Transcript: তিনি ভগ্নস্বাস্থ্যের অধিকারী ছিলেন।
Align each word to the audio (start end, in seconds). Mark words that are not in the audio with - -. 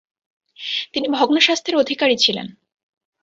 তিনি 0.93 1.07
ভগ্নস্বাস্থ্যের 1.07 1.75
অধিকারী 1.75 2.15
ছিলেন। 2.17 2.47